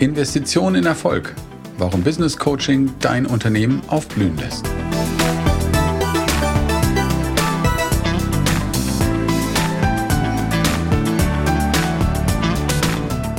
[0.00, 1.34] Investition in Erfolg.
[1.76, 4.64] Warum Business Coaching dein Unternehmen aufblühen lässt.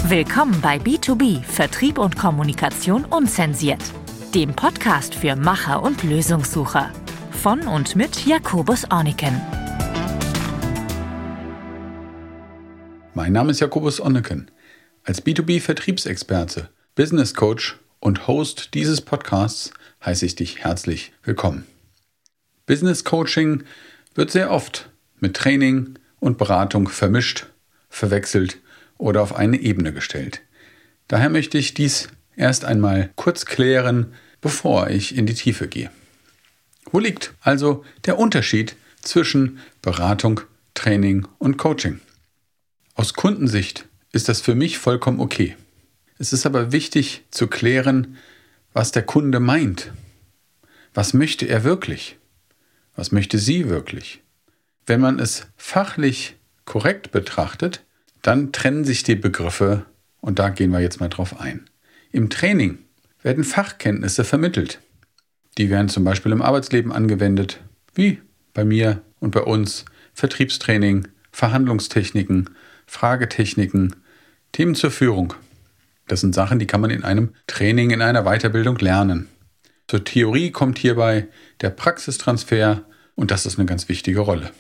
[0.08, 3.82] Willkommen bei B2B Vertrieb und Kommunikation unzensiert,
[4.36, 6.92] dem Podcast für Macher und Lösungssucher.
[7.32, 9.42] Von und mit Jakobus Orniken.
[13.16, 14.52] Mein Name ist Jakobus Onneken.
[15.04, 19.74] Als B2B-Vertriebsexperte, Business Coach und Host dieses Podcasts
[20.06, 21.66] heiße ich dich herzlich willkommen.
[22.68, 23.64] Business Coaching
[24.14, 27.48] wird sehr oft mit Training und Beratung vermischt,
[27.90, 28.60] verwechselt
[29.00, 30.44] oder auf eine Ebene gestellt.
[31.08, 35.90] Daher möchte ich dies erst einmal kurz klären, bevor ich in die Tiefe gehe.
[36.92, 40.42] Wo liegt also der Unterschied zwischen Beratung,
[40.76, 42.02] Training und Coaching?
[42.94, 45.56] Aus Kundensicht ist das für mich vollkommen okay.
[46.18, 48.18] Es ist aber wichtig zu klären,
[48.74, 49.92] was der Kunde meint.
[50.94, 52.18] Was möchte er wirklich?
[52.96, 54.22] Was möchte sie wirklich?
[54.86, 57.84] Wenn man es fachlich korrekt betrachtet,
[58.22, 59.86] dann trennen sich die Begriffe
[60.20, 61.70] und da gehen wir jetzt mal drauf ein.
[62.12, 62.80] Im Training
[63.24, 64.80] werden Fachkenntnisse vermittelt.
[65.58, 67.62] Die werden zum Beispiel im Arbeitsleben angewendet,
[67.94, 68.22] wie
[68.54, 72.50] bei mir und bei uns Vertriebstraining, Verhandlungstechniken,
[72.92, 73.96] Fragetechniken,
[74.52, 75.34] Themen zur Führung.
[76.10, 79.30] Das sind Sachen, die kann man in einem Training, in einer Weiterbildung lernen.
[79.88, 81.30] Zur Theorie kommt hierbei
[81.62, 82.84] der Praxistransfer
[83.16, 84.52] und das ist eine ganz wichtige Rolle.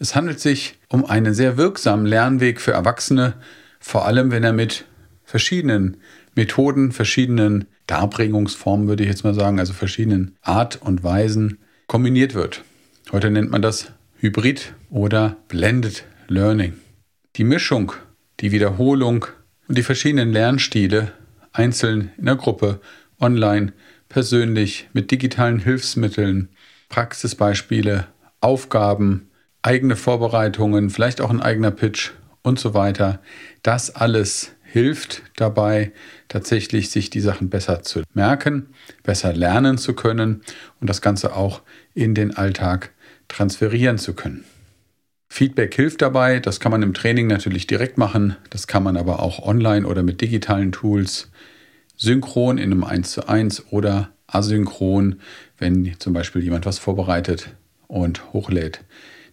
[0.00, 3.34] Es handelt sich um einen sehr wirksamen Lernweg für Erwachsene,
[3.78, 4.84] vor allem wenn er mit
[5.24, 5.98] verschiedenen
[6.34, 12.64] Methoden, verschiedenen Darbringungsformen, würde ich jetzt mal sagen, also verschiedenen Art und Weisen kombiniert wird.
[13.12, 16.74] Heute nennt man das Hybrid oder Blended Learning.
[17.36, 17.92] Die Mischung,
[18.40, 19.26] die Wiederholung
[19.68, 21.12] und die verschiedenen Lernstile,
[21.52, 22.80] einzeln in der Gruppe,
[23.20, 23.74] online,
[24.08, 26.48] persönlich, mit digitalen Hilfsmitteln,
[26.88, 28.06] Praxisbeispiele,
[28.40, 29.28] Aufgaben,
[29.60, 33.20] eigene Vorbereitungen, vielleicht auch ein eigener Pitch und so weiter.
[33.62, 35.92] Das alles hilft dabei,
[36.28, 38.70] tatsächlich sich die Sachen besser zu merken,
[39.02, 40.40] besser lernen zu können
[40.80, 41.60] und das Ganze auch
[41.92, 42.92] in den Alltag
[43.28, 44.46] transferieren zu können.
[45.36, 49.20] Feedback hilft dabei, das kann man im Training natürlich direkt machen, das kann man aber
[49.20, 51.30] auch online oder mit digitalen Tools
[51.94, 55.20] synchron in einem 1 zu 1 oder asynchron,
[55.58, 57.50] wenn zum Beispiel jemand was vorbereitet
[57.86, 58.80] und hochlädt,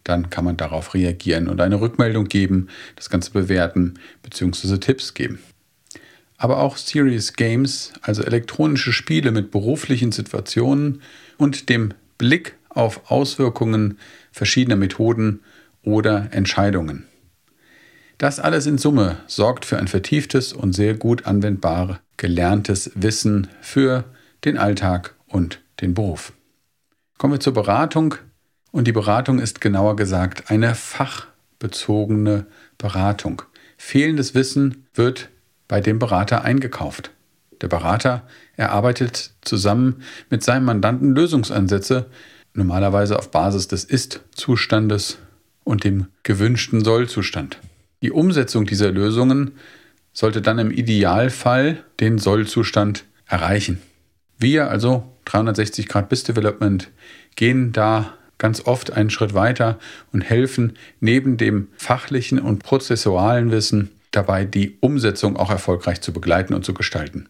[0.03, 3.93] dann kann man darauf reagieren und eine Rückmeldung geben, das Ganze bewerten
[4.23, 4.79] bzw.
[4.79, 5.39] Tipps geben.
[6.35, 11.01] Aber auch Serious Games, also elektronische Spiele mit beruflichen Situationen
[11.37, 13.99] und dem Blick auf Auswirkungen
[14.33, 15.39] verschiedener Methoden
[15.83, 17.05] oder Entscheidungen.
[18.17, 24.05] Das alles in Summe sorgt für ein vertieftes und sehr gut anwendbar gelerntes Wissen für
[24.45, 26.33] den Alltag und den Beruf.
[27.17, 28.15] Kommen wir zur Beratung.
[28.71, 33.43] Und die Beratung ist genauer gesagt eine fachbezogene Beratung.
[33.77, 35.29] Fehlendes Wissen wird
[35.67, 37.11] bei dem Berater eingekauft.
[37.61, 38.23] Der Berater
[38.55, 42.07] erarbeitet zusammen mit seinem Mandanten Lösungsansätze,
[42.53, 45.17] normalerweise auf Basis des Ist-Zustandes
[45.63, 47.59] und dem gewünschten Soll-Zustand.
[48.01, 49.51] Die Umsetzung dieser Lösungen
[50.13, 53.81] sollte dann im Idealfall den Soll-Zustand erreichen.
[54.37, 56.91] Wir, also 360 Grad BIS Development,
[57.35, 59.79] gehen da ganz oft einen Schritt weiter
[60.11, 66.53] und helfen neben dem fachlichen und prozessualen Wissen dabei, die Umsetzung auch erfolgreich zu begleiten
[66.53, 67.29] und zu gestalten.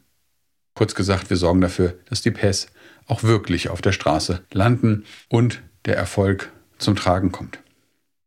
[0.75, 2.67] Kurz gesagt, wir sorgen dafür, dass die PES
[3.05, 7.62] auch wirklich auf der Straße landen und der Erfolg zum Tragen kommt.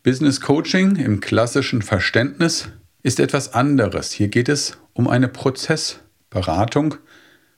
[0.07, 2.69] Business Coaching im klassischen Verständnis
[3.03, 4.13] ist etwas anderes.
[4.13, 6.95] Hier geht es um eine Prozessberatung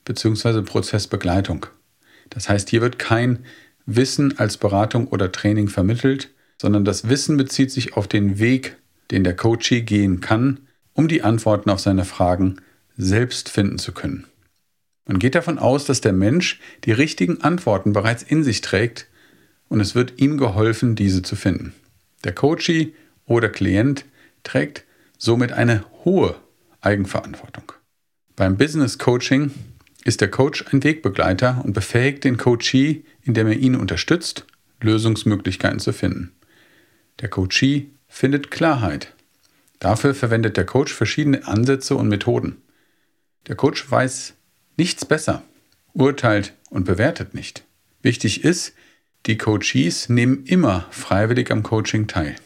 [0.07, 0.63] bzw.
[0.63, 1.67] Prozessbegleitung.
[2.31, 3.41] Das heißt, hier wird kein
[3.85, 8.79] Wissen als Beratung oder Training vermittelt, sondern das Wissen bezieht sich auf den Weg,
[9.11, 10.61] den der Coachee gehen kann,
[10.95, 12.63] um die Antworten auf seine Fragen
[12.97, 14.25] selbst finden zu können.
[15.05, 19.07] Man geht davon aus, dass der Mensch die richtigen Antworten bereits in sich trägt
[19.69, 21.75] und es wird ihm geholfen, diese zu finden.
[22.25, 22.95] Der Coachee
[23.27, 24.05] oder Klient
[24.43, 24.85] trägt
[25.19, 26.37] somit eine hohe
[26.81, 27.73] Eigenverantwortung.
[28.37, 29.51] Beim Business Coaching
[30.05, 34.47] ist der Coach ein Wegbegleiter und befähigt den Coachee, indem er ihn unterstützt,
[34.81, 36.33] Lösungsmöglichkeiten zu finden.
[37.21, 39.15] Der Coachee findet Klarheit.
[39.81, 42.63] Dafür verwendet der Coach verschiedene Ansätze und Methoden.
[43.49, 44.35] Der Coach weiß
[44.77, 45.43] nichts besser,
[45.93, 47.65] urteilt und bewertet nicht.
[48.03, 48.73] Wichtig ist,
[49.27, 52.37] die Coaches nehmen immer freiwillig am Coaching teil.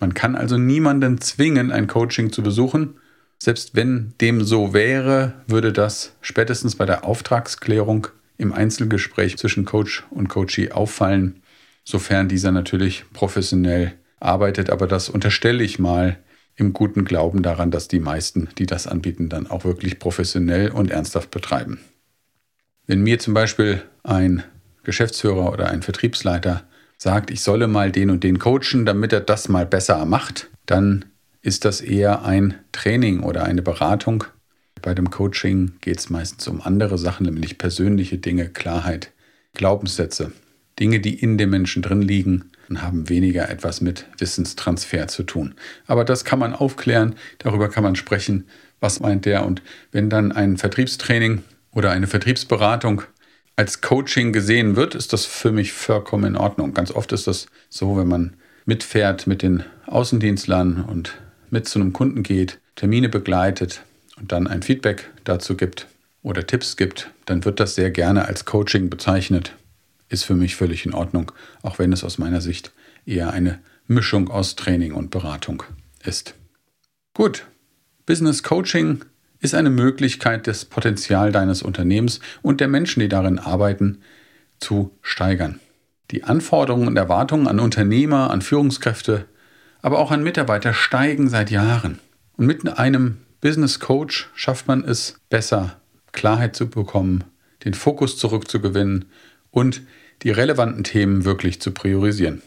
[0.00, 2.94] Man kann also niemanden zwingen, ein Coaching zu besuchen
[3.38, 10.04] Selbst wenn dem so wäre, würde das spätestens bei der Auftragsklärung im Einzelgespräch zwischen Coach
[10.10, 11.42] und Coachee auffallen,
[11.84, 14.70] sofern dieser natürlich professionell arbeitet.
[14.70, 16.18] Aber das unterstelle ich mal
[16.56, 20.90] im guten Glauben daran, dass die meisten, die das anbieten, dann auch wirklich professionell und
[20.90, 21.78] ernsthaft betreiben.
[22.86, 24.42] Wenn mir zum Beispiel ein
[24.88, 26.62] Geschäftsführer oder ein Vertriebsleiter
[26.96, 31.04] sagt, ich solle mal den und den coachen, damit er das mal besser macht, dann
[31.42, 34.24] ist das eher ein Training oder eine Beratung.
[34.80, 39.12] Bei dem Coaching geht es meistens um andere Sachen, nämlich persönliche Dinge, Klarheit,
[39.52, 40.32] Glaubenssätze,
[40.80, 45.54] Dinge, die in dem Menschen drin liegen und haben weniger etwas mit Wissenstransfer zu tun.
[45.86, 48.46] Aber das kann man aufklären, darüber kann man sprechen,
[48.80, 49.44] was meint der.
[49.44, 49.60] Und
[49.92, 51.42] wenn dann ein Vertriebstraining
[51.72, 53.02] oder eine Vertriebsberatung
[53.58, 56.74] als Coaching gesehen wird, ist das für mich vollkommen in Ordnung.
[56.74, 58.34] Ganz oft ist das so, wenn man
[58.66, 61.18] mitfährt mit den Außendienstlern und
[61.50, 63.82] mit zu einem Kunden geht, Termine begleitet
[64.16, 65.88] und dann ein Feedback dazu gibt
[66.22, 69.56] oder Tipps gibt, dann wird das sehr gerne als Coaching bezeichnet.
[70.08, 71.32] Ist für mich völlig in Ordnung,
[71.62, 72.70] auch wenn es aus meiner Sicht
[73.06, 73.58] eher eine
[73.88, 75.64] Mischung aus Training und Beratung
[76.04, 76.34] ist.
[77.12, 77.44] Gut,
[78.06, 79.04] Business Coaching
[79.40, 83.98] ist eine Möglichkeit, das Potenzial deines Unternehmens und der Menschen, die darin arbeiten,
[84.58, 85.60] zu steigern.
[86.10, 89.26] Die Anforderungen und Erwartungen an Unternehmer, an Führungskräfte,
[89.82, 91.98] aber auch an Mitarbeiter steigen seit Jahren.
[92.36, 95.76] Und mit einem Business Coach schafft man es besser,
[96.12, 97.24] Klarheit zu bekommen,
[97.64, 99.04] den Fokus zurückzugewinnen
[99.50, 99.82] und
[100.22, 102.42] die relevanten Themen wirklich zu priorisieren.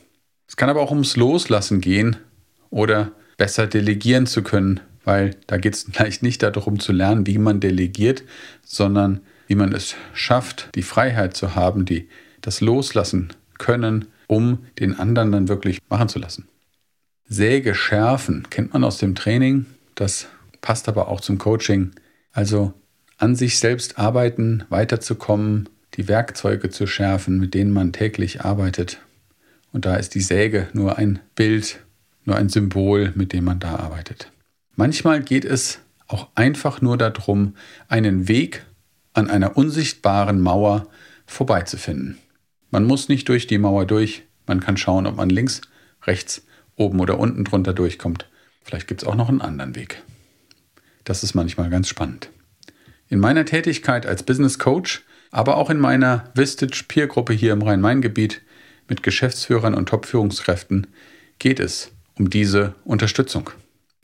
[0.48, 2.18] Es kann aber auch ums Loslassen gehen
[2.70, 7.38] oder besser delegieren zu können, weil da geht es vielleicht nicht darum zu lernen, wie
[7.38, 8.24] man delegiert,
[8.64, 12.08] sondern wie man es schafft, die Freiheit zu haben, die
[12.42, 16.48] das loslassen können, um den anderen dann wirklich machen zu lassen.
[17.28, 19.66] Säge schärfen kennt man aus dem Training,
[19.96, 20.28] das
[20.62, 21.92] passt aber auch zum Coaching.
[22.32, 22.74] Also
[23.18, 29.02] an sich selbst arbeiten, weiterzukommen, die Werkzeuge zu schärfen, mit denen man täglich arbeitet.
[29.72, 31.82] Und da ist die Säge nur ein Bild,
[32.26, 34.32] nur ein Symbol, mit dem man da arbeitet.
[34.76, 37.56] Manchmal geht es auch einfach nur darum,
[37.88, 38.66] einen Weg
[39.14, 40.88] an einer unsichtbaren Mauer
[41.26, 42.18] vorbeizufinden.
[42.70, 45.62] Man muss nicht durch die Mauer durch, man kann schauen, ob man links,
[46.04, 46.46] rechts,
[46.76, 48.30] oben oder unten drunter durchkommt.
[48.64, 50.02] Vielleicht gibt es auch noch einen anderen Weg.
[51.04, 52.30] Das ist manchmal ganz spannend.
[53.08, 57.62] In meiner Tätigkeit als Business Coach, aber auch in meiner Vistage Peer Gruppe hier im
[57.62, 58.42] Rhein-Main-Gebiet
[58.88, 60.88] mit Geschäftsführern und Top-Führungskräften
[61.40, 63.50] geht es um diese Unterstützung.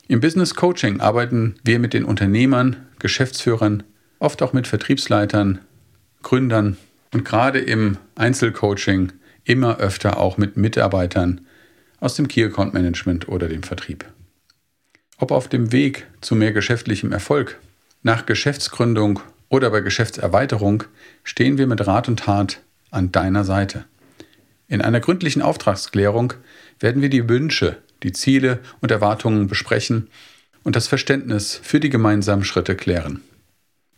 [0.09, 3.83] Im Business Coaching arbeiten wir mit den Unternehmern, Geschäftsführern,
[4.19, 5.59] oft auch mit Vertriebsleitern,
[6.23, 6.77] Gründern
[7.13, 9.11] und gerade im Einzelcoaching
[9.43, 11.41] immer öfter auch mit Mitarbeitern
[11.99, 14.05] aus dem Key Account Management oder dem Vertrieb.
[15.17, 17.59] Ob auf dem Weg zu mehr geschäftlichem Erfolg,
[18.01, 19.19] nach Geschäftsgründung
[19.49, 20.83] oder bei Geschäftserweiterung
[21.23, 22.61] stehen wir mit Rat und Tat
[22.91, 23.83] an deiner Seite.
[24.69, 26.33] In einer gründlichen Auftragsklärung
[26.79, 30.09] werden wir die Wünsche die Ziele und Erwartungen besprechen
[30.63, 33.21] und das Verständnis für die gemeinsamen Schritte klären.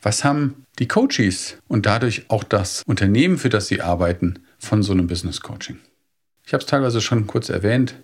[0.01, 4.93] Was haben die Coaches und dadurch auch das Unternehmen, für das sie arbeiten, von so
[4.93, 5.79] einem Business Coaching?
[6.45, 7.95] Ich habe es teilweise schon kurz erwähnt.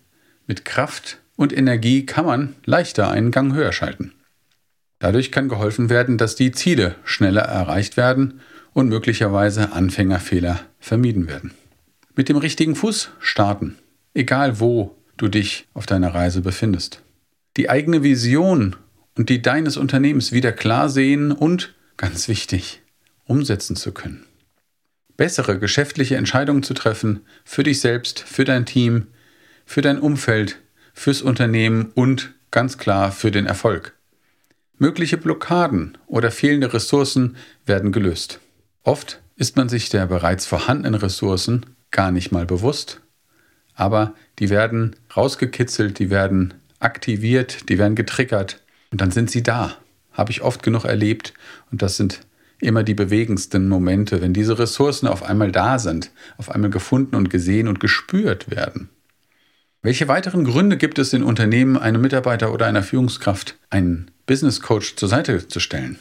[0.46, 4.13] Mit Kraft und Energie kann man leichter einen Gang höher schalten.
[5.00, 8.41] Dadurch kann geholfen werden, dass die Ziele schneller erreicht werden
[8.74, 11.51] und möglicherweise Anfängerfehler vermieden werden.
[12.15, 13.77] Mit dem richtigen Fuß starten,
[14.13, 17.01] egal wo du dich auf deiner Reise befindest.
[17.57, 18.75] Die eigene Vision
[19.15, 22.81] und die deines Unternehmens wieder klar sehen und, ganz wichtig,
[23.24, 24.25] umsetzen zu können.
[25.17, 29.07] Bessere geschäftliche Entscheidungen zu treffen für dich selbst, für dein Team,
[29.65, 30.60] für dein Umfeld,
[30.93, 33.95] fürs Unternehmen und ganz klar für den Erfolg.
[34.77, 38.41] Mögliche Blockaden oder fehlende Ressourcen werden gelöst.
[38.84, 43.01] Oft ist man sich der bereits vorhandenen Ressourcen gar nicht mal bewusst
[43.75, 49.77] aber die werden rausgekitzelt, die werden aktiviert, die werden getriggert und dann sind sie da.
[50.12, 51.34] Habe ich oft genug erlebt
[51.72, 52.22] und das sind
[52.60, 57.29] immer die bewegendsten Momente, wenn diese Ressourcen auf einmal da sind, auf einmal gefunden und
[57.29, 58.89] gesehen und gespürt werden.
[59.82, 64.96] Welche weiteren Gründe gibt es in Unternehmen, einem Mitarbeiter oder einer Führungskraft einen Business Coach
[64.96, 66.00] zur Seite zu stellen?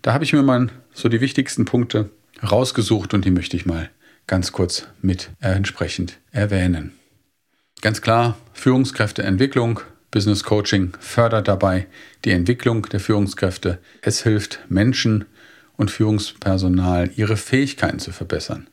[0.00, 2.10] Da habe ich mir mal so die wichtigsten Punkte
[2.42, 3.90] rausgesucht und die möchte ich mal
[4.26, 6.94] ganz kurz mit entsprechend erwähnen.
[7.82, 9.80] Ganz klar, Führungskräfteentwicklung,
[10.12, 11.88] Business Coaching fördert dabei
[12.24, 13.80] die Entwicklung der Führungskräfte.
[14.02, 15.24] Es hilft Menschen
[15.76, 18.68] und Führungspersonal, ihre Fähigkeiten zu verbessern,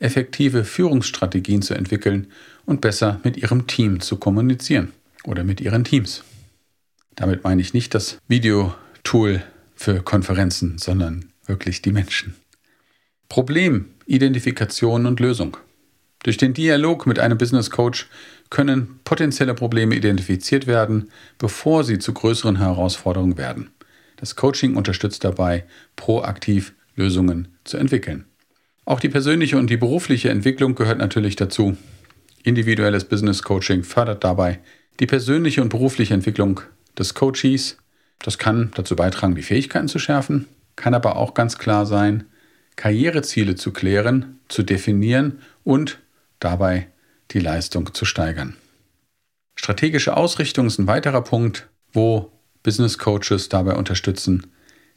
[0.00, 2.26] effektive Führungsstrategien zu entwickeln
[2.66, 4.90] und besser mit ihrem Team zu kommunizieren
[5.22, 6.24] oder mit ihren Teams.
[7.14, 8.74] Damit meine ich nicht das Video
[9.04, 9.40] Tool
[9.76, 12.34] für Konferenzen, sondern wirklich die Menschen.
[13.28, 15.58] Problem, Identifikation und Lösung.
[16.22, 18.08] Durch den Dialog mit einem Business Coach
[18.50, 23.70] können potenzielle Probleme identifiziert werden, bevor sie zu größeren Herausforderungen werden.
[24.16, 28.24] Das Coaching unterstützt dabei, proaktiv Lösungen zu entwickeln.
[28.84, 31.76] Auch die persönliche und die berufliche Entwicklung gehört natürlich dazu.
[32.42, 34.60] Individuelles Business Coaching fördert dabei
[34.98, 36.60] die persönliche und berufliche Entwicklung
[36.98, 37.76] des Coaches.
[38.20, 42.24] Das kann dazu beitragen, die Fähigkeiten zu schärfen, kann aber auch ganz klar sein,
[42.74, 46.00] Karriereziele zu klären, zu definieren und
[46.40, 46.88] dabei
[47.30, 48.56] die Leistung zu steigern.
[49.54, 54.46] Strategische Ausrichtung ist ein weiterer Punkt, wo Business Coaches dabei unterstützen,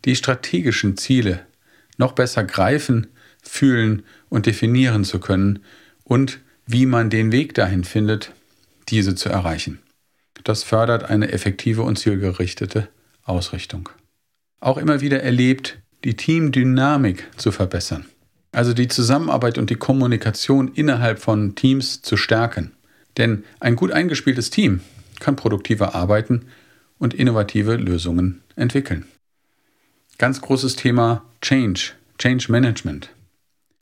[0.06, 1.46] die strategischen Ziele
[1.98, 3.08] noch besser greifen,
[3.42, 5.60] fühlen und definieren zu können
[6.04, 8.32] und wie man den Weg dahin findet,
[8.90, 9.80] diese zu erreichen.
[10.44, 12.88] Das fördert eine effektive und zielgerichtete
[13.24, 13.90] Ausrichtung.
[14.60, 18.06] Auch immer wieder erlebt, die Teamdynamik zu verbessern.
[18.52, 22.72] Also die Zusammenarbeit und die Kommunikation innerhalb von Teams zu stärken.
[23.18, 24.82] Denn ein gut eingespieltes Team
[25.20, 26.46] kann produktiver arbeiten
[26.98, 29.06] und innovative Lösungen entwickeln.
[30.18, 33.10] Ganz großes Thema Change, Change Management.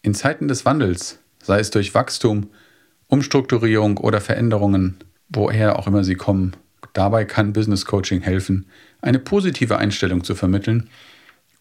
[0.01, 2.49] In Zeiten des Wandels, sei es durch Wachstum,
[3.07, 4.97] Umstrukturierung oder Veränderungen,
[5.29, 6.55] woher auch immer sie kommen,
[6.93, 8.67] dabei kann Business Coaching helfen,
[9.01, 10.89] eine positive Einstellung zu vermitteln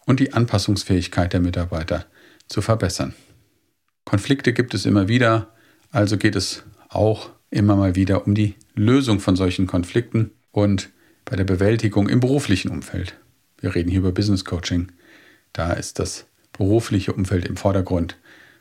[0.05, 2.05] und die Anpassungsfähigkeit der Mitarbeiter
[2.49, 3.13] zu verbessern.
[4.05, 5.53] Konflikte gibt es immer wieder,
[5.91, 10.89] also geht es auch immer mal wieder um die Lösung von solchen Konflikten und
[11.25, 13.15] bei der Bewältigung im beruflichen Umfeld.
[13.59, 14.91] Wir reden hier über Business Coaching.
[15.53, 18.17] Da ist das berufliche Umfeld im Vordergrund,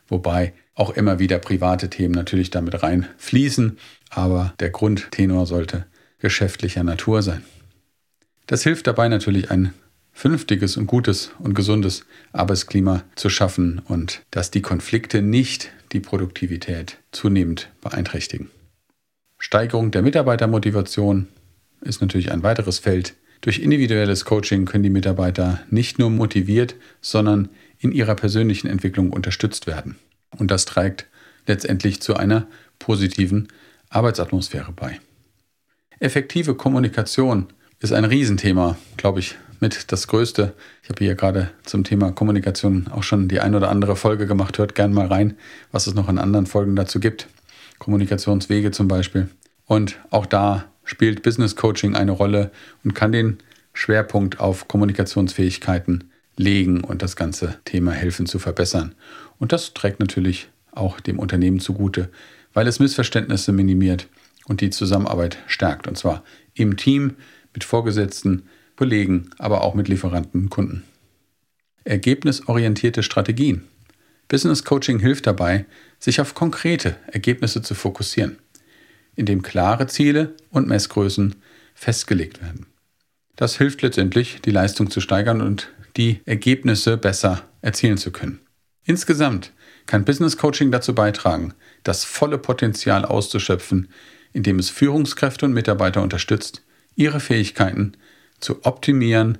[0.06, 3.78] wobei auch immer wieder private Themen natürlich damit reinfließen,
[4.10, 5.86] aber der Grundtenor sollte
[6.18, 7.44] geschäftlicher Natur sein.
[8.46, 9.72] Das hilft dabei natürlich ein
[10.18, 16.98] vernünftiges und gutes und gesundes Arbeitsklima zu schaffen und dass die Konflikte nicht die Produktivität
[17.12, 18.50] zunehmend beeinträchtigen.
[19.38, 21.28] Steigerung der Mitarbeitermotivation
[21.82, 23.14] ist natürlich ein weiteres Feld.
[23.42, 27.48] Durch individuelles Coaching können die Mitarbeiter nicht nur motiviert, sondern
[27.78, 29.94] in ihrer persönlichen Entwicklung unterstützt werden.
[30.36, 31.06] Und das trägt
[31.46, 32.48] letztendlich zu einer
[32.80, 33.46] positiven
[33.88, 34.98] Arbeitsatmosphäre bei.
[36.00, 37.46] Effektive Kommunikation
[37.78, 40.54] ist ein Riesenthema, glaube ich, mit das Größte.
[40.82, 44.58] Ich habe hier gerade zum Thema Kommunikation auch schon die ein oder andere Folge gemacht.
[44.58, 45.36] Hört gern mal rein,
[45.72, 47.28] was es noch in anderen Folgen dazu gibt.
[47.78, 49.28] Kommunikationswege zum Beispiel.
[49.66, 52.50] Und auch da spielt Business Coaching eine Rolle
[52.84, 53.38] und kann den
[53.72, 58.94] Schwerpunkt auf Kommunikationsfähigkeiten legen und das ganze Thema helfen zu verbessern.
[59.38, 62.08] Und das trägt natürlich auch dem Unternehmen zugute,
[62.54, 64.08] weil es Missverständnisse minimiert
[64.46, 65.86] und die Zusammenarbeit stärkt.
[65.86, 66.22] Und zwar
[66.54, 67.16] im Team,
[67.52, 68.44] mit Vorgesetzten,
[68.78, 70.84] Kollegen, aber auch mit Lieferanten und Kunden.
[71.82, 73.64] Ergebnisorientierte Strategien.
[74.28, 75.66] Business Coaching hilft dabei,
[75.98, 78.38] sich auf konkrete Ergebnisse zu fokussieren,
[79.16, 81.34] indem klare Ziele und Messgrößen
[81.74, 82.66] festgelegt werden.
[83.34, 88.38] Das hilft letztendlich, die Leistung zu steigern und die Ergebnisse besser erzielen zu können.
[88.84, 89.52] Insgesamt
[89.86, 93.88] kann Business Coaching dazu beitragen, das volle Potenzial auszuschöpfen,
[94.32, 96.62] indem es Führungskräfte und Mitarbeiter unterstützt,
[96.94, 97.96] ihre Fähigkeiten
[98.40, 99.38] zu optimieren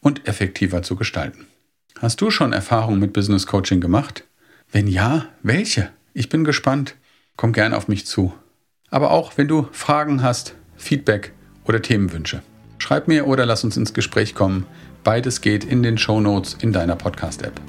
[0.00, 1.46] und effektiver zu gestalten.
[1.98, 4.24] Hast du schon Erfahrungen mit Business Coaching gemacht?
[4.70, 5.90] Wenn ja, welche?
[6.12, 6.96] Ich bin gespannt.
[7.36, 8.34] Komm gerne auf mich zu.
[8.90, 11.32] Aber auch wenn du Fragen hast, Feedback
[11.64, 12.42] oder Themenwünsche.
[12.78, 14.66] Schreib mir oder lass uns ins Gespräch kommen.
[15.04, 17.60] Beides geht in den Show Notes in deiner Podcast-App.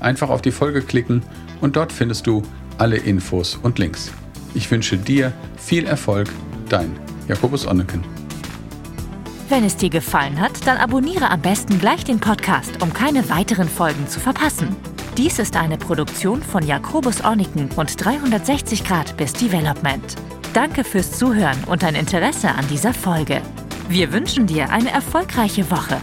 [0.00, 1.22] Einfach auf die Folge klicken
[1.60, 2.42] und dort findest du
[2.78, 4.12] alle Infos und Links.
[4.54, 6.28] Ich wünsche dir viel Erfolg,
[6.68, 8.25] dein Jakobus Onneken.
[9.48, 13.68] Wenn es dir gefallen hat, dann abonniere am besten gleich den Podcast, um keine weiteren
[13.68, 14.74] Folgen zu verpassen.
[15.16, 20.16] Dies ist eine Produktion von Jakobus Orniken und 360 Grad bis Development.
[20.52, 23.40] Danke fürs Zuhören und dein Interesse an dieser Folge.
[23.88, 26.00] Wir wünschen dir eine erfolgreiche Woche.